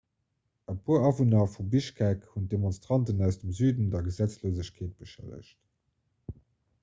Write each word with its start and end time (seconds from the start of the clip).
e 0.71 0.75
puer 0.85 1.01
awunner 1.09 1.43
vu 1.55 1.65
bischkek 1.73 2.23
hunn 2.31 2.47
d'demonstranten 2.53 3.21
aus 3.27 3.37
dem 3.43 3.53
süde 3.59 3.85
der 3.91 4.03
gesetzlosegkeet 4.09 4.95
beschëllegt 5.03 6.41